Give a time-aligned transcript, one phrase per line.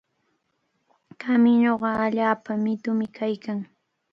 [1.21, 3.59] Kamiñuqa allaapa mitumi kaykan.